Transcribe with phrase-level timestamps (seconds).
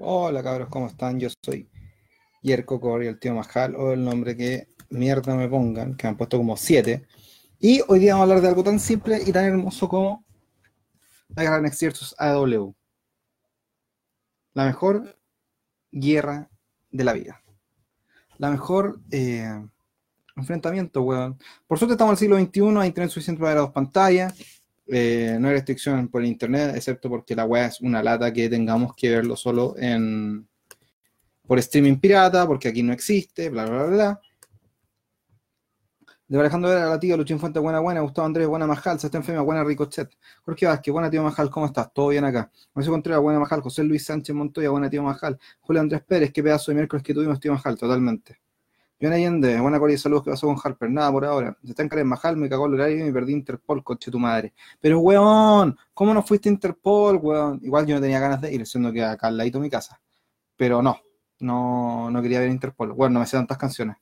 [0.00, 1.18] Hola cabros, ¿cómo están?
[1.18, 1.68] Yo soy
[2.42, 6.16] Yerko Corey, el tío Majal, o el nombre que mierda me pongan, que me han
[6.16, 7.06] puesto como siete.
[7.58, 10.24] Y hoy día vamos a hablar de algo tan simple y tan hermoso como
[11.34, 12.74] la guerra vs AW.
[14.54, 15.18] La mejor
[15.90, 16.50] guerra
[16.90, 17.42] de la vida.
[18.36, 19.62] La mejor eh,
[20.36, 21.38] enfrentamiento, weón.
[21.66, 24.34] Por suerte estamos en el siglo XXI, hay internet suficiente para ver dos pantallas.
[24.90, 28.94] Eh, no hay restricción por internet, excepto porque la web es una lata que tengamos
[28.96, 30.48] que verlo solo en
[31.46, 34.20] por streaming pirata, porque aquí no existe, bla, bla, bla, bla.
[36.26, 39.16] De Alejandro Vera, la tía, Luchín Fuente, buena, buena, Gustavo Andrés, buena Majal, se está
[39.16, 40.10] enferma, buena Ricochet.
[40.44, 41.90] Jorge Vázquez, buena tío Majal, ¿cómo estás?
[41.92, 42.50] ¿Todo bien acá?
[42.74, 45.38] Mauricio Contreras, buena Majal, José Luis Sánchez Montoya, buena tío Majal.
[45.60, 48.40] Julio Andrés Pérez, qué pedazo de miércoles que tuvimos, tío Majal, totalmente.
[49.00, 50.90] John Allende, buena Corea, saludos, ¿qué pasó con Harper?
[50.90, 51.56] Nada por ahora.
[51.64, 54.52] Se está en Majal, me cagó el horario y me perdí Interpol, coche tu madre.
[54.80, 57.60] Pero, weón, ¿cómo no fuiste a Interpol, weón?
[57.62, 60.00] Igual yo no tenía ganas de ir, siendo que acá al ladito mi casa.
[60.56, 61.00] Pero no,
[61.40, 62.92] no, no quería ver Interpol.
[62.92, 63.96] Bueno, no me sé tantas canciones.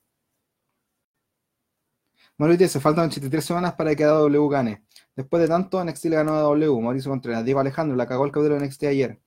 [2.39, 4.85] Mauricio se faltan 83 semanas para que AW gane.
[5.15, 6.81] Después de tanto, NXT le ganó a W.
[6.81, 9.21] Mauricio Contreras, Diego Alejandro, la cagó el cabrero de NXT ayer.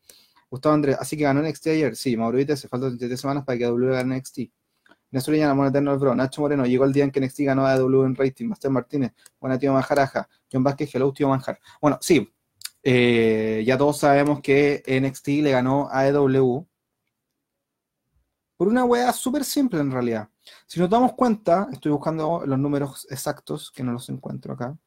[0.49, 1.95] Gustavo Andrés, así que ganó NXT ayer.
[1.95, 4.39] Sí, Mauricio se faltan 83 semanas para que AW gane NXT.
[5.11, 7.75] Nelson la Amor Eterno Bro, Nacho Moreno, llegó el día en que NXT ganó a
[7.75, 11.59] W en rating, Master Martínez, buena tío Manjaraja, John Vázquez, hello tío Manjar.
[11.81, 12.31] Bueno, sí,
[12.83, 16.67] eh, ya todos sabemos que NXT le ganó a EW
[18.55, 20.29] por una wea súper simple en realidad.
[20.67, 24.77] Si nos damos cuenta, estoy buscando los números exactos, que no los encuentro acá.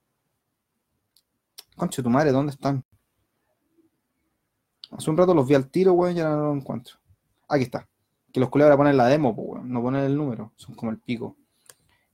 [1.77, 2.85] Conche tu madre, ¿dónde están?
[4.91, 6.97] Hace un rato los vi al tiro, weón, ya no los encuentro.
[7.49, 7.89] Aquí está
[8.33, 11.37] que los culebras ponen la demo, pues, no ponen el número, son como el pico.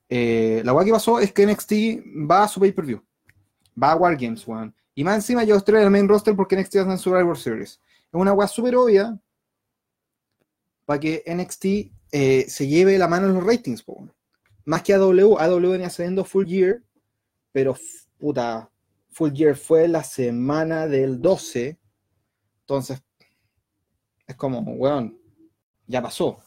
[0.09, 1.73] Eh, la weá que pasó es que NXT
[2.31, 3.03] va a su pay-per-view,
[3.81, 4.75] va a Wargames, weón.
[4.95, 7.81] Y más encima yo estoy en el main roster porque NXT está en Survivor Series.
[7.81, 9.19] Es una weá súper obvia
[10.85, 11.65] para que NXT
[12.11, 14.13] eh, se lleve la mano en los ratings, weón.
[14.65, 16.83] Más que AW, AW venía saliendo Full Year,
[17.53, 17.77] pero
[18.19, 18.71] puta,
[19.11, 21.79] Full Year fue la semana del 12.
[22.61, 23.03] Entonces,
[24.27, 25.18] es como, weón,
[25.89, 26.39] ya pasó.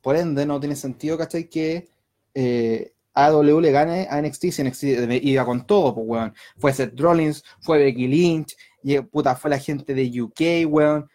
[0.00, 1.48] Por ende, no tiene sentido, ¿cachai?
[1.48, 1.88] Que
[2.34, 4.84] eh, AW le gane a NXT si NXT
[5.22, 6.34] iba con todo, pues, weón.
[6.56, 11.08] Fue Seth Rollins, fue Becky Lynch, y, puta, fue la gente de UK, weón.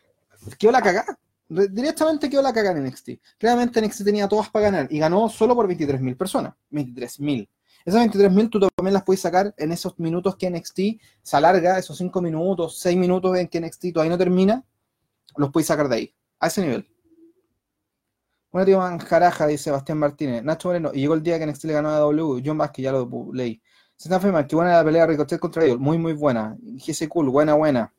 [0.60, 1.18] Quedó la cagada.
[1.50, 3.10] Directamente quedó la cagada en NXT.
[3.38, 6.54] Claramente NXT tenía todas para ganar y ganó solo por 23.000 personas.
[6.72, 7.48] 23.000.
[7.86, 10.80] Esas 23.000 tú también las puedes sacar en esos minutos que NXT
[11.22, 14.66] se alarga, esos 5 minutos, 6 minutos en que NXT todavía no termina,
[15.38, 16.97] los puedes sacar de ahí, a ese nivel.
[18.58, 20.44] Una tío manjaraja, dice Sebastián Martínez.
[20.44, 22.42] Nacho Moreno, y llegó el día que NXT le ganó a W.
[22.44, 23.62] John Vázquez, ya lo leí.
[23.96, 25.78] Está afirmando que buena la pelea Ricochet contra ellos.
[25.78, 26.58] Muy, muy buena.
[26.60, 27.94] GC Cool, buena, buena.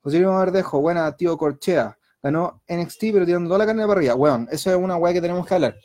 [0.00, 1.96] José Luis Verdejo, buena, tío Corchea.
[2.20, 4.16] Ganó NXT, pero tirando toda la carne de parrilla.
[4.16, 5.76] Weón, eso es una weá que tenemos que hablar.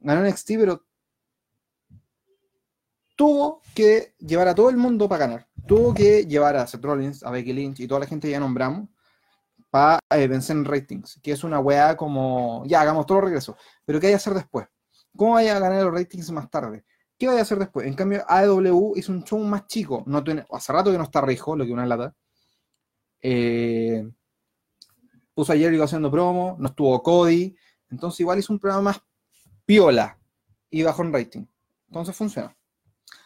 [0.00, 0.82] Ganó NXT, pero
[3.14, 5.46] tuvo que llevar a todo el mundo para ganar.
[5.68, 8.40] Tuvo que llevar a Seth Rollins, a Becky Lynch y toda la gente que ya
[8.40, 8.88] nombramos
[9.74, 13.98] para eh, vencer en ratings, que es una weá como, ya, hagamos todo regreso, pero
[13.98, 14.68] ¿qué hay que hacer después?
[15.16, 16.84] ¿Cómo vaya a ganar los ratings más tarde?
[17.18, 17.84] ¿Qué vaya a hacer después?
[17.88, 21.22] En cambio, AEW hizo un show más chico, no tiene, hace rato que no está
[21.22, 22.14] Rijo, lo que una lata.
[23.20, 24.08] Eh,
[25.34, 27.56] puso ayer iba haciendo promo, no estuvo Cody,
[27.90, 29.02] entonces igual hizo un programa más
[29.66, 30.20] piola
[30.70, 31.46] y bajó en rating.
[31.88, 32.56] Entonces funciona.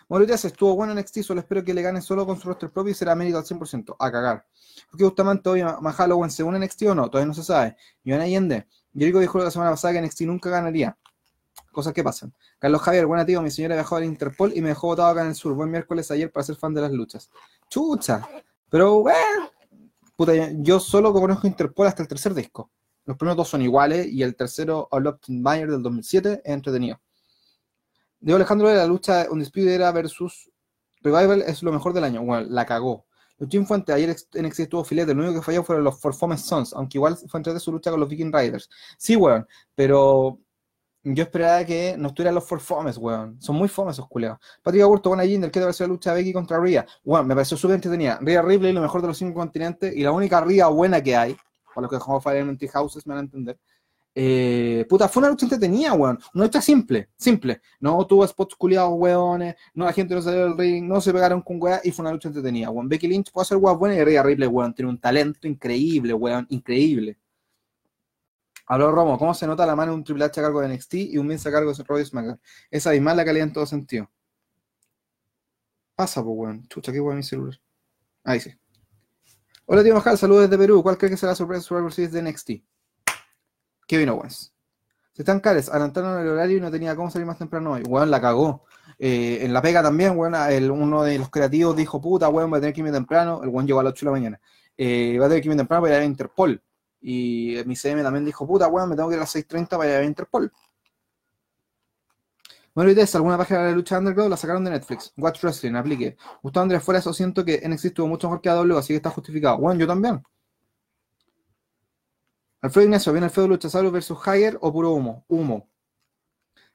[0.09, 2.93] Mauricio estuvo bueno en NXT, solo espero que le gane solo con su roster propio
[2.93, 3.97] y será mérito al 100%.
[3.99, 4.47] A cagar.
[4.91, 7.77] Porque justamente hoy Mahalowen se une NXT o no, todavía no se sabe.
[8.05, 10.97] Iván Allende, Jericho dijo la semana pasada que NXT nunca ganaría.
[11.73, 12.33] Cosas que pasan.
[12.59, 15.29] Carlos Javier, buena tío, mi señora viajó al Interpol y me dejó votado acá en
[15.29, 15.53] el sur.
[15.53, 17.31] Buen miércoles ayer para ser fan de las luchas.
[17.69, 18.27] Chucha.
[18.71, 19.51] Pero, bueno,
[20.17, 22.71] puta, yo solo conozco Interpol hasta el tercer disco.
[23.05, 26.99] Los primeros dos son iguales y el tercero, All Up Mayer del 2007, es entretenido.
[28.21, 30.51] Diego Alejandro de la lucha Undisputed Era versus
[31.01, 32.23] Revival es lo mejor del año.
[32.23, 33.07] Bueno, la cagó.
[33.39, 36.99] Luchín Fuente, ayer NXT estuvo filete, lo único que falló fueron los Performance Sons, aunque
[36.99, 38.69] igual fue entre de su lucha con los Viking Riders.
[38.97, 39.47] Sí, weón,
[39.77, 40.41] pero
[41.05, 43.41] yo esperaba que no estuvieran los Performance, weón.
[43.41, 44.41] Son muy fomes esos culeados.
[44.61, 46.85] Patrick Augusto, buena Jinder, ¿qué te pareció la lucha de Becky contra Rhea?
[47.05, 48.19] Weón, me pareció súper entretenida.
[48.21, 51.37] Rhea Ripley, lo mejor de los cinco continentes, y la única Rhea buena que hay,
[51.73, 53.59] para los que jugamos Fire Empty Houses me van a entender,
[54.21, 56.19] eh, puta, fue una lucha entretenida, weón.
[56.35, 57.61] Una lucha simple, simple.
[57.79, 59.55] No tuvo spots culiados, weones.
[59.75, 62.11] No, la gente no salió del ring, no se pegaron con weá y fue una
[62.11, 62.89] lucha entretenida, weón.
[62.89, 64.75] Becky Lynch puede hacer weá buena y Rhea Ripley, weón.
[64.75, 66.49] Tiene un talento increíble, weón.
[66.51, 67.17] Increíble.
[68.67, 70.95] Habló Romo, ¿cómo se nota la mano de un Triple H a cargo de NXT
[70.95, 72.41] y un Vince a cargo de Royce SmackDown?
[72.73, 74.11] Esa abismal la calidad en todo sentido.
[75.95, 76.67] Pasa, pues, weón.
[76.67, 77.61] Chucha, qué weón mi celular.
[78.25, 78.53] Ahí sí.
[79.67, 80.83] Hola, tío Majal, saludos desde Perú.
[80.83, 82.51] ¿Cuál cree que será la sorpresa Survivor Series de NXT?
[83.89, 84.53] Kevin Owens.
[85.17, 87.83] Están cares, adelantaron el horario y no tenía cómo salir más temprano hoy.
[87.83, 88.65] Weón, la cagó.
[89.01, 92.59] Eh, en la pega también, weón, el, uno de los creativos dijo, puta, weón, va
[92.59, 93.41] a tener que irme temprano.
[93.43, 94.41] El weón llegó a las 8 de la mañana.
[94.77, 96.63] Eh, va a tener que irme temprano para ir a Interpol.
[97.01, 99.91] Y mi CM también dijo, puta, weón, me tengo que ir a las 6.30 para
[99.91, 100.53] ir a Interpol.
[102.75, 105.13] Bueno, y alguna página de la lucha underground la sacaron de Netflix.
[105.17, 106.17] Watch Wrestling, aplique.
[106.41, 109.11] Gustavo Andrés fuera eso, siento que NXT estuvo mucho mejor que AW, así que está
[109.11, 109.59] justificado.
[109.59, 110.23] Bueno, yo también.
[112.61, 115.25] Alfredo Ignacio, ¿viene Alfredo Luchasaurus versus Hager o puro humo?
[115.29, 115.69] Humo.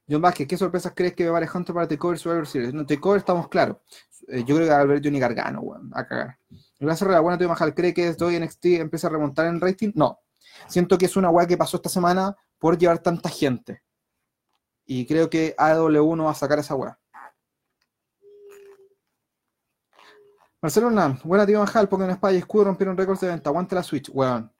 [0.09, 2.73] John Vázquez, ¿qué sorpresas crees que va a Hunter para Takeover Survivor Series?
[2.73, 3.77] No, Takeover estamos claros.
[4.27, 6.37] Eh, yo creo que va a haber Johnny weón, a cagar.
[6.79, 9.91] Gracias a la buena, tío Majal, ¿cree que esto NXT empieza a remontar en rating?
[9.95, 10.19] No.
[10.67, 13.81] Siento que es una weá que pasó esta semana por llevar tanta gente.
[14.85, 16.97] Y creo que AW no va a sacar esa weá.
[20.61, 23.49] Marcelo Hernán, buena tío Majal, Pokémon Espada y Escudo rompieron récords de venta.
[23.49, 24.52] Aguante la Switch, weón.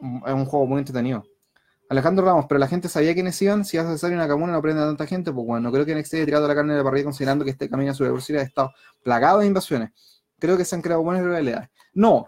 [0.00, 1.24] Es un juego muy entretenido.
[1.88, 3.64] Alejandro Ramos, pero la gente sabía quiénes iban.
[3.64, 5.94] Si hace necesario una camuna no prende a tanta gente, pues bueno, no creo que
[5.94, 8.42] NXT haya tirado la carne de la parrilla considerando que este camino a su velocidad
[8.42, 8.72] ha estado
[9.02, 9.90] plagado de invasiones.
[10.38, 11.68] Creo que se han creado buenas realidades.
[11.94, 12.26] No,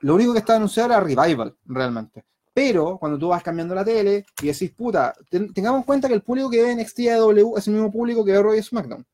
[0.00, 2.24] lo único que está anunciado era Revival, realmente.
[2.54, 6.22] Pero cuando tú vas cambiando la tele y decís, puta, tengamos en cuenta que el
[6.22, 9.06] público que ve NXT W es el mismo público que ve Roy SmackDown.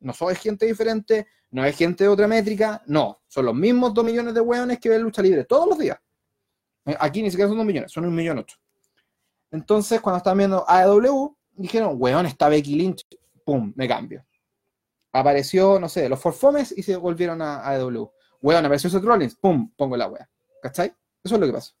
[0.00, 3.22] No soy gente diferente, no es gente de otra métrica, no.
[3.28, 5.98] Son los mismos dos millones de hueones que ven lucha libre todos los días.
[6.86, 8.56] Eh, aquí ni siquiera son dos millones, son un millón ocho.
[9.50, 13.06] Entonces, cuando estaban viendo AEW, dijeron, weón, está Becky Lynch,
[13.44, 14.24] pum, me cambio.
[15.12, 18.10] Apareció, no sé, los Forfomes y se volvieron a AEW.
[18.40, 20.28] Weón, apareció Seth Rollins, pum, pongo la wea.
[20.62, 20.94] ¿Cachai?
[21.22, 21.72] Eso es lo que pasa.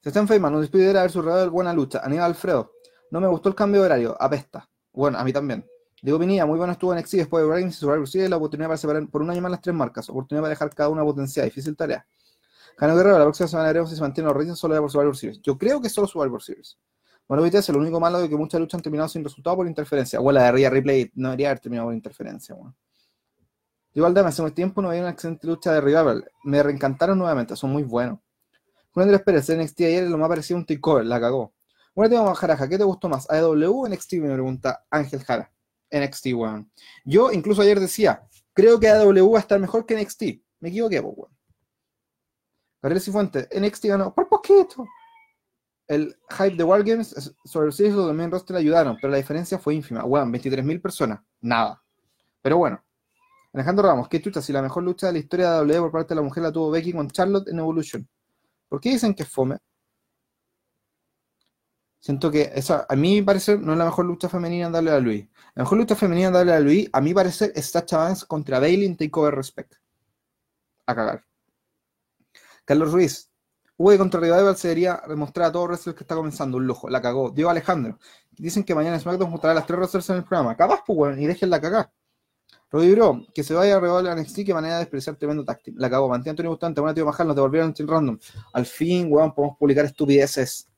[0.00, 2.00] Se está enfermando, nos despide de haber su buena lucha.
[2.02, 2.72] Aníbal Alfredo,
[3.10, 4.68] no me gustó el cambio de horario, apesta.
[4.92, 5.64] Bueno, a mí también.
[6.02, 8.66] Diego Pinilla, muy bueno estuvo en NXT después de Reigns y Survivor Series, la oportunidad
[8.66, 11.44] para separar por un año más las tres marcas, oportunidad para dejar cada una potencial,
[11.44, 12.04] difícil tarea.
[12.76, 15.40] Jano Guerrero, la próxima semana veremos si se mantiene los ratings solo por Survivor Series.
[15.42, 16.76] Yo creo que solo Survivor Series.
[17.28, 20.18] Bueno, es lo único malo de que muchas luchas han terminado sin resultado por interferencia.
[20.18, 22.74] Bueno, la de Rhea Ripley no debería haber terminado por interferencia, bueno.
[23.94, 26.28] Igual, dame, hace un tiempo no había una excelente lucha de Revival.
[26.42, 28.18] Me reencantaron nuevamente, son muy buenos.
[28.92, 31.52] Juan Andrés Pérez, NXT ayer lo más parecido un takeover, la cagó.
[31.94, 33.30] Bueno, te vamos a Jaraja, ¿qué te gustó más?
[33.30, 34.14] ¿AEW o NXT?
[34.14, 35.52] Me pregunta Ángel Jara.
[35.92, 36.70] NXT, weón.
[37.04, 40.22] Yo incluso ayer decía, creo que AW va a estar mejor que NXT.
[40.60, 41.30] Me equivoqué, weón.
[42.82, 44.86] Gabriel Cifuentes, NXT ganó por poquito.
[45.86, 50.04] El hype de Wargames sobre el de main roster ayudaron, pero la diferencia fue ínfima.
[50.04, 51.20] Weón, 23.000 personas.
[51.40, 51.82] Nada.
[52.40, 52.82] Pero bueno.
[53.52, 56.14] Alejandro Ramos, qué chucha, si la mejor lucha de la historia de AW por parte
[56.14, 58.08] de la mujer la tuvo Becky con Charlotte en Evolution.
[58.68, 59.58] ¿Por qué dicen que es fome?
[62.02, 64.98] Siento que esa, a mí parecer, no es la mejor lucha femenina en darle a
[64.98, 65.28] Luis.
[65.54, 68.86] La mejor lucha femenina en darle a Luis, a mi parecer, es Sacha contra Bailey
[68.86, 69.74] en Takeover Respect.
[70.86, 71.24] A cagar.
[72.64, 73.30] Carlos Ruiz.
[73.76, 76.90] V contra Revival sería demostrar a todos los wrestlers que está comenzando un lujo.
[76.90, 77.30] La cagó.
[77.30, 78.00] Diego Alejandro.
[78.32, 80.56] Dicen que mañana SmackDown mostrará las tres wrestlers en el programa.
[80.56, 81.92] Capaz, pues, bueno, y déjenla cagar.
[82.68, 85.74] Roddy Bro, que se vaya a Revival a NXT, que manera de despreciar tremendo táctil.
[85.78, 86.08] La cagó.
[86.08, 86.80] Mantiene Antonio Bustante.
[86.80, 88.18] Bueno, tío Majal, nos devolvieron en random.
[88.54, 90.71] Al fin, weón, podemos publicar estupideces.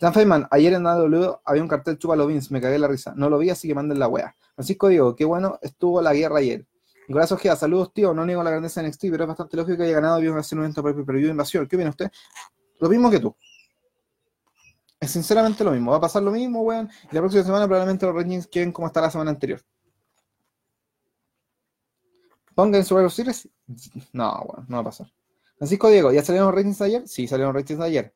[0.00, 3.14] Dan Feynman, ayer en AW había un cartel Chupa Vince, me cagué la risa.
[3.16, 4.36] No lo vi, así que manden la wea.
[4.54, 6.64] Francisco Diego, qué bueno estuvo la guerra ayer.
[7.08, 9.84] Nicolás Ojeda, saludos tío, no niego la grandeza de NXT, pero es bastante lógico que
[9.84, 11.66] haya ganado bien hacer un evento previo de invasión.
[11.66, 12.10] ¿Qué viene usted?
[12.80, 13.34] Lo mismo que tú.
[15.00, 15.90] Es sinceramente lo mismo.
[15.90, 16.90] Va a pasar lo mismo, weón.
[17.10, 19.60] Y la próxima semana probablemente los ratings queden como está la semana anterior.
[22.54, 23.48] Pongan Survivor Series.
[24.12, 25.10] No, weón, no va a pasar.
[25.56, 27.08] Francisco Diego, ¿ya salieron los ratings ayer?
[27.08, 28.12] Sí, salieron los ratings ayer.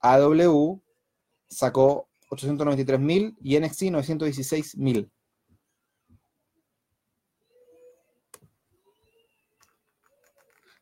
[0.00, 0.80] AW
[1.48, 5.10] sacó 893.000 y NXT 916.000.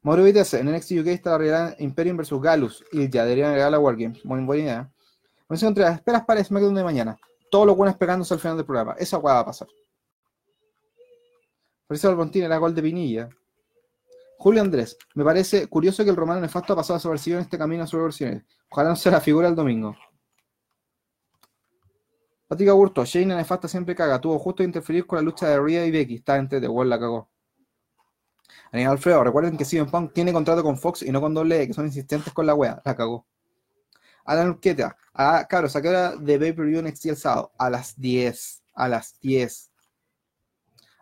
[0.03, 3.73] Mauro Vitesse, en NXT UK está la realidad Imperium versus Galus y ya deberían agregar
[3.73, 4.25] la Wargames.
[4.25, 4.93] Muy buena idea.
[5.49, 7.19] Bueno, entre las esperas para SmackDown de mañana.
[7.51, 8.95] Todos los buenos pegándose al final del programa.
[8.99, 9.67] Esa hueá va a pasar.
[11.89, 13.29] Patricio Albontín era gol de Pinilla.
[14.39, 17.83] Julio Andrés, me parece curioso que el romano nefasto ha pasado desapercibido en este camino
[17.83, 18.45] a sus versiones.
[18.71, 19.97] Ojalá no sea la figura el domingo.
[22.49, 24.21] Patrick Augusto, Shane Nefasta siempre caga.
[24.21, 26.17] Tuvo justo interferir con la lucha de Rhea y Becky.
[26.17, 27.29] Está entre de la cagó.
[28.73, 31.73] Aníbal Alfredo, recuerden que CM Punk tiene contrato con Fox y no con doble que
[31.73, 32.81] son insistentes con la wea.
[32.85, 33.27] La cagó.
[34.25, 37.53] Alan Urqueta, ah, claro, saqué hora de Pay Per View NXT el sábado.
[37.59, 38.63] A las 10.
[38.75, 39.71] A las 10.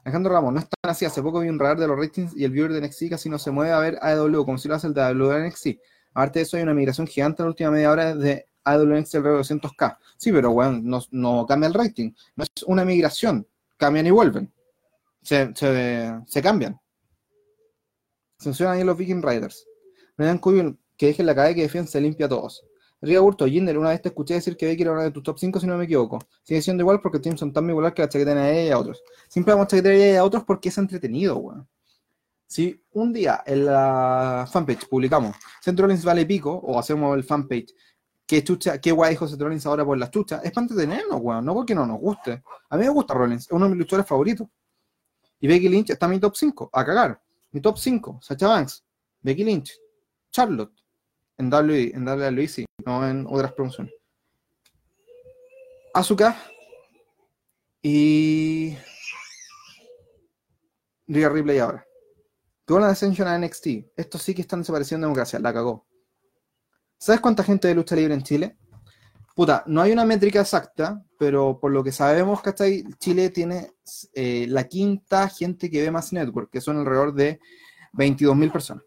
[0.04, 1.04] Alejandro Ramos, no están así.
[1.06, 3.38] Hace poco vi un radar de los ratings y el viewer de NXT casi no
[3.38, 5.66] se mueve a ver AEW como si lo hace el de NXT.
[6.12, 9.22] Aparte de eso, hay una migración gigante en la última media hora desde AWX el
[9.22, 9.98] 200K.
[10.16, 12.12] Sí, pero bueno, no, cambia el rating.
[12.36, 13.46] No es una migración.
[13.76, 14.52] Cambian y vuelven.
[15.22, 15.52] Se,
[16.42, 16.78] cambian.
[18.38, 19.66] Funcionan ahí los Viking Riders.
[20.16, 22.64] Brendan Cubill, que deje la calle que defiende, se limpia a todos.
[23.00, 25.38] Riga Burto, Jinder, una vez te escuché decir que Becky era una de tus top
[25.38, 26.18] 5 si no me equivoco.
[26.42, 28.78] Sigue siendo igual porque Teams son tan igual que la chaqueta a ella y a
[28.78, 29.02] otros.
[29.28, 31.68] Siempre vamos a chaquetear a ella y a otros porque es entretenido, weón.
[32.46, 35.34] Si un día en la fanpage publicamos
[35.66, 37.74] Rollins vale pico, o hacemos el fanpage,
[38.34, 41.54] qué chucha, qué guay Seth Rollins ahora por las chuchas, es para entretenernos, weón, no
[41.54, 42.42] porque no nos guste.
[42.68, 44.48] A mí me gusta Rollins, es uno de mis luchadores favoritos.
[45.38, 47.22] Y Becky Lynch está en mi top 5, a cagar.
[47.52, 48.84] Mi top 5, Sacha Banks,
[49.20, 49.78] Becky Lynch,
[50.32, 50.74] Charlotte,
[51.38, 53.94] en WWE, en WWE sí, no en otras promociones.
[55.92, 56.36] Asuka
[57.82, 58.76] y
[61.06, 61.86] Rhea Ripley ahora.
[62.64, 63.66] Tuvo la Ascension a NXT.
[63.94, 65.38] Esto sí que están desapareciendo en democracia.
[65.38, 65.86] La cagó.
[67.04, 68.56] ¿Sabes cuánta gente de lucha libre en Chile?
[69.34, 72.82] Puta, no hay una métrica exacta, pero por lo que sabemos, ¿cachai?
[72.98, 73.72] Chile tiene
[74.14, 77.40] eh, la quinta gente que ve más network, que son alrededor de
[77.92, 78.84] 22.000 personas.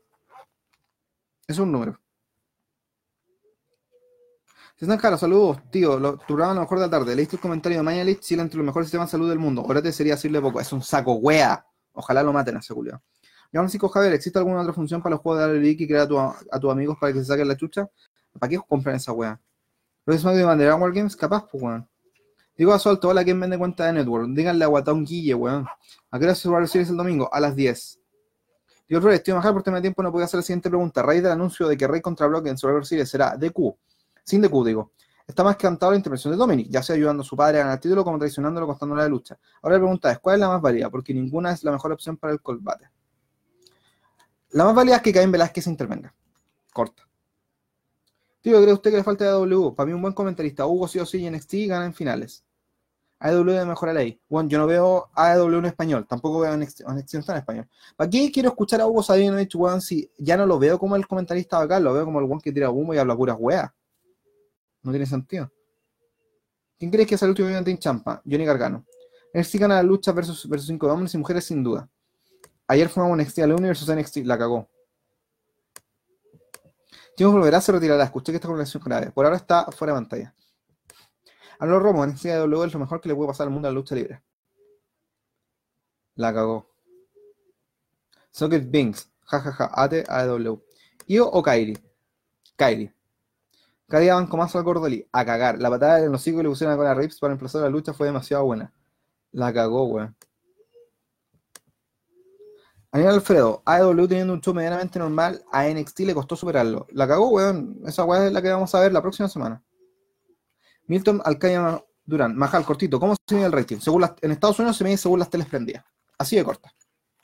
[1.47, 1.99] Es un número.
[4.77, 5.99] Si están caros, saludos, tío.
[5.99, 7.15] Lo, tu programa lo mejor de la tarde.
[7.15, 9.61] Leíste el comentario de Mañalich, Chile entre los mejores sistemas de salud del mundo.
[9.61, 10.59] Ahora te sería decirle poco.
[10.59, 11.63] Es un saco wea.
[11.93, 12.99] Ojalá lo maten a culiao.
[13.51, 16.07] Y Francisco Javier, ¿existe alguna otra función para los juegos de WWE que crear
[16.51, 17.89] a, tus amigos para que se saquen la chucha?
[18.37, 19.39] ¿Para qué compran esa wea?
[20.05, 21.15] ¿Lo es de bandera War Games?
[21.15, 21.89] Capaz, pues weón.
[22.55, 24.29] Digo a Sol, hola, ¿quién vende cuenta de Network?
[24.29, 25.67] Díganle a Guatón Guille, weón.
[26.09, 27.29] ¿A qué hora se va a recibir el domingo?
[27.31, 27.99] A las 10.
[28.89, 31.03] Digo, Rey, estoy majal por tener tiempo, no podía hacer la siguiente pregunta.
[31.03, 33.75] Raíz del anuncio de que Rey contra Block en Survivor Series será DQ
[34.27, 34.91] sin DQ, digo.
[35.25, 37.79] Está más cantado la intervención de Dominic, ya sea ayudando a su padre a ganar
[37.79, 39.37] título como traicionándolo costándole la lucha.
[39.61, 40.89] Ahora la pregunta es, ¿cuál es la más válida?
[40.89, 42.89] Porque ninguna es la mejor opción para el combate.
[44.51, 46.13] La más válida es que Caín Velázquez intervenga.
[46.73, 47.06] Corta.
[48.41, 49.75] Tío, ¿cree usted que le falta a AW?
[49.75, 50.65] Para mí un buen comentarista.
[50.65, 52.43] Hugo sí o sí en NXT gana en finales.
[53.19, 54.19] AW de mejor ley.
[54.29, 57.67] Bueno, yo no veo AW en español, tampoco veo NXT, en español.
[57.95, 61.07] ¿Para qué quiero escuchar a Hugo Sabinovich, weón, si ya no lo veo como el
[61.07, 63.71] comentarista acá, lo veo como el weón que tira humo y habla puras weas?
[64.83, 65.51] No tiene sentido.
[66.77, 68.21] ¿Quién crees que es el último evento en Champa?
[68.23, 68.85] Johnny Gargano.
[69.33, 71.89] NXT gana la lucha versus, versus hombres y mujeres sin duda.
[72.67, 74.69] Ayer fue un NXT al versus NXT, la cagó.
[77.17, 78.03] Jimmy volverá, se retirará.
[78.03, 79.11] Escuché que está con lesión grave.
[79.11, 80.35] Por ahora está fuera de pantalla.
[81.59, 83.73] Habló Romo, NXT de W es lo mejor que le puede pasar al mundo de
[83.73, 84.21] la lucha libre.
[86.15, 86.69] La cagó.
[88.31, 89.09] Socket Binks.
[89.25, 89.67] Jajaja.
[89.67, 90.61] Ja, AT AW.
[91.07, 91.77] Io o Kairi.
[92.55, 92.93] Kairi.
[93.87, 95.07] Cada día van con más al Gordoli.
[95.11, 95.59] A cagar.
[95.59, 97.93] La patada en los hocico que le pusieron con la Rips para emplazar la lucha
[97.93, 98.71] fue demasiado buena.
[99.31, 100.15] La cagó, weón.
[102.91, 106.87] Daniel Alfredo, AEW teniendo un show medianamente normal, a NXT le costó superarlo.
[106.91, 107.81] La cagó, weón.
[107.85, 109.61] Esa weón es la que vamos a ver la próxima semana.
[110.87, 112.99] Milton Alcaya Durán, Majal, cortito.
[112.99, 113.79] ¿Cómo se mide el rating?
[113.79, 115.83] Según en Estados Unidos se mide según las teles prendidas.
[116.17, 116.73] Así de corta.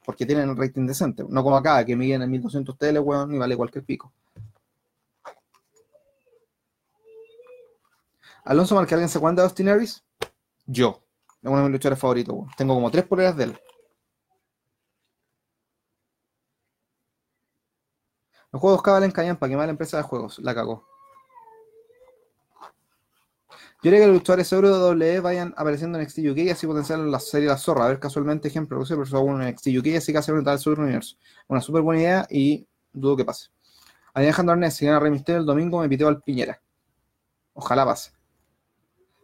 [0.05, 1.23] Porque tienen un rating decente.
[1.29, 4.11] No como acá, que miden en 1200 teles, weón, y vale cualquier pico.
[8.43, 10.03] Alonso Marque, ¿alguien se acuerda de Austin Aries?
[10.65, 11.01] Yo.
[11.41, 12.35] Es uno de mis luchadores favoritos.
[12.57, 13.59] Tengo como tres poleras de él.
[18.53, 20.37] Los juegos cabalen callan para quemar la empresa de juegos.
[20.37, 20.85] La cagó.
[23.81, 26.67] Yo creo que los luchadores euro de WWE vayan apareciendo en NXT UK y así
[26.67, 27.85] potenciar la serie La Zorra.
[27.85, 30.59] A ver, casualmente, ejemplo, Rusia versus uno en NXT UK, así que hace un tal
[30.59, 31.17] Super Universo.
[31.47, 33.49] Una súper buena idea y dudo que pase.
[34.13, 36.61] Alejandro Arnés, si gana Rey Mysterio el domingo, me piteo al Piñera.
[37.53, 38.11] Ojalá pase.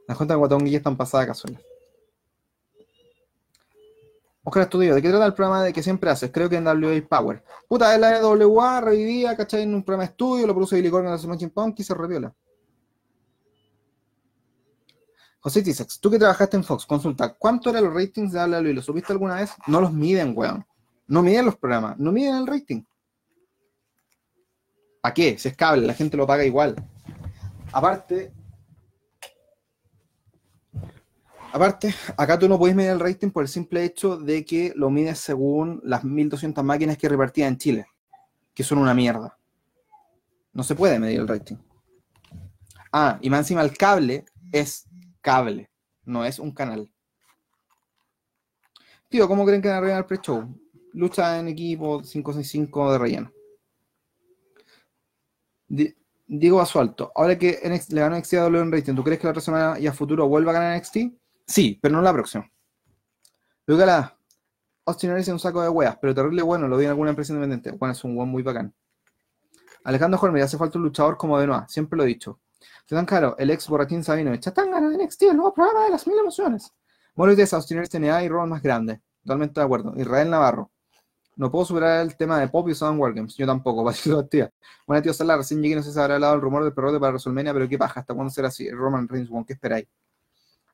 [0.08, 1.62] Las cuentas de Guatón Guille están pasadas casuales.
[4.44, 6.32] Oscar Estudio, ¿de qué trata el programa de que siempre haces?
[6.32, 7.44] Creo que en WA Power.
[7.68, 9.64] Puta, es la NWA, revivía, ¿cachai?
[9.64, 12.34] En un programa de estudio, lo produce Billy Corgan la Smashing Punk y se reviola.
[15.42, 18.74] José Tisex, tú que trabajaste en Fox, consulta, ¿cuánto eran los ratings de WWE?
[18.74, 19.52] ¿Lo subiste alguna vez?
[19.68, 20.66] No los miden, weón.
[21.08, 22.84] No miden los programas, no miden el rating.
[25.02, 25.38] ¿Para qué?
[25.38, 26.76] Si es cable, la gente lo paga igual.
[27.72, 28.34] Aparte,
[31.52, 34.92] Aparte, acá tú no puedes medir el rating por el simple hecho de que lo
[34.92, 37.88] mides según las 1200 máquinas que repartía en Chile,
[38.54, 39.36] que son una mierda.
[40.54, 41.56] No se puede medir el rating.
[42.92, 44.88] Ah, y más encima el cable es
[45.22, 45.72] cable,
[46.06, 46.92] no es un canal.
[49.08, 50.48] Tío, ¿cómo creen que van a rellenar el pre-show?
[50.94, 53.32] Lucha en equipo 565 de relleno.
[56.28, 59.80] Diego Basualto, ahora que le ganó NXT a en rating, ¿tú crees que la semana
[59.80, 61.19] y a futuro vuelva a ganar NXT?
[61.50, 62.48] Sí, pero no la próxima.
[63.66, 64.16] Luego la
[64.86, 67.34] Austin Aries es un saco de weas, pero terrible bueno, lo vi en alguna empresa
[67.34, 67.72] independiente.
[67.72, 68.72] Bueno, es un buen muy bacán.
[69.84, 72.40] Alejandro Jorge, hace falta un luchador como Benoit, siempre lo he dicho.
[72.88, 76.20] tan caro, el ex borrachín Sabino, Chatanga de NXT, el nuevo programa de las mil
[76.20, 76.72] emociones.
[77.16, 79.02] Moritz de Austin Aries TNA y rol más grande.
[79.24, 79.94] Totalmente de acuerdo.
[79.98, 80.70] Israel Navarro.
[81.36, 83.36] No puedo superar el tema de Pop y Sound Wargames.
[83.36, 84.52] Yo tampoco, Patito Tía.
[84.86, 87.12] Bueno, tío Salar, recién llegué, no sé si habrá hablado el rumor del perrote para
[87.12, 88.70] WrestleMania, pero qué paja, ¿hasta cuándo será así?
[88.70, 89.88] Roman Reigns, ¿qué esperáis?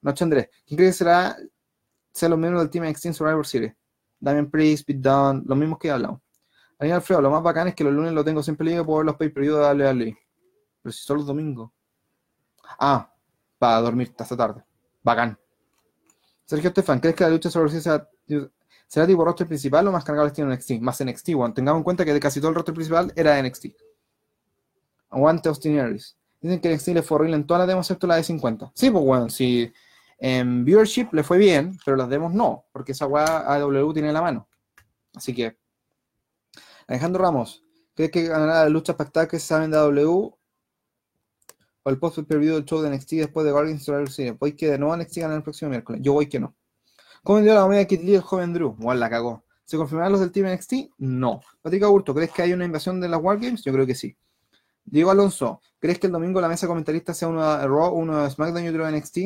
[0.06, 1.36] Noche Andrés, ¿quién cree que será
[2.12, 3.74] sea los miembros del Team NXT Survivor Series?
[4.20, 6.22] Damien Priest, Pete Dunne, los mismos que he hablado.
[6.78, 9.16] Daniel Alfredo, lo más bacán es que los lunes lo tengo siempre libre por los
[9.16, 10.18] pay-per-view de WWE.
[10.84, 11.72] Pero si son los domingos.
[12.80, 13.12] Ah,
[13.58, 14.64] para dormir hasta tarde.
[15.02, 15.40] Bacán.
[16.46, 18.08] Sergio Estefan, ¿crees que la lucha sobre será,
[18.86, 20.74] será tipo roster principal o más cargado estilo NXT?
[20.82, 21.56] Más NXT, One.
[21.56, 23.70] Tengamos en cuenta que de casi todo el roster principal era NXT.
[25.10, 26.16] Aguante Austin Aries.
[26.42, 28.72] Dicen que NXT le fue horrible en todas las demos excepto la de 50.
[28.76, 29.74] Sí, pues bueno, si
[30.18, 34.14] en viewership le fue bien, pero las demos no, porque esa weá AW tiene en
[34.14, 34.48] la mano.
[35.14, 35.58] Así que.
[36.88, 37.64] Alejandro Ramos,
[37.96, 40.38] ¿crees que ganará la lucha pactada que se saben de AW
[41.86, 44.40] o el post preview del show de NXT después de Guardians Survivor Series.
[44.40, 46.02] Voy que de nuevo NXT gana el próximo miércoles.
[46.04, 46.56] Yo voy que no.
[47.24, 48.76] ¿Cómo vendió la comida de Kid Lee el joven Drew?
[48.96, 49.44] La cagó.
[49.66, 50.74] ¿Se confirmarán los del Team NXT?
[50.98, 51.42] No.
[51.62, 53.64] Patrick Augusto, ¿crees que hay una invasión de las Wargames?
[53.64, 54.18] Yo creo que sí.
[54.84, 58.66] Diego Alonso, ¿crees que el domingo la mesa comentarista sea uno Raw, uno de SmackDown
[58.66, 59.18] y otro de NXT?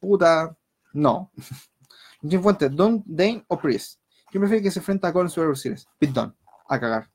[0.00, 0.56] Puta,
[0.92, 1.30] no.
[2.22, 4.00] Jim Fuentes, Don, Dane o Priest.
[4.30, 5.88] ¿Quién prefiere que se enfrenta a Colin Survivor Series?
[5.98, 6.36] Pit Don.
[6.68, 7.10] A cagar.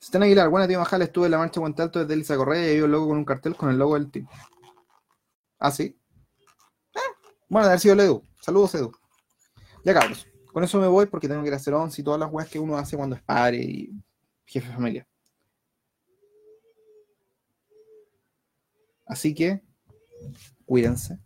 [0.00, 2.76] Están Aguilar, buena tío Majal, estuve en la marcha Puente Alto desde Elisa Correa y
[2.76, 4.26] vi un logo con un cartel con el logo del team.
[5.58, 5.96] ¿Ah, sí?
[6.94, 6.98] Eh,
[7.48, 8.22] bueno, de haber sido el Edu.
[8.40, 8.92] Saludos, Edu.
[9.84, 10.26] Ya cabros.
[10.52, 12.48] Con eso me voy porque tengo que ir a hacer once y todas las weas
[12.48, 13.92] que uno hace cuando es padre y
[14.44, 15.08] jefe de familia.
[19.06, 19.62] Así que,
[20.66, 21.20] cuídense.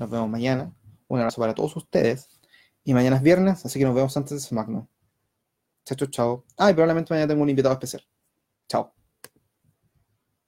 [0.00, 0.74] Nos vemos mañana.
[1.08, 2.40] Un abrazo para todos ustedes.
[2.84, 4.88] Y mañana es viernes, así que nos vemos antes de SmackDown.
[5.84, 6.44] Chao, chao, chao.
[6.56, 8.02] Ah, y probablemente mañana tengo un invitado especial.
[8.66, 8.94] Chao.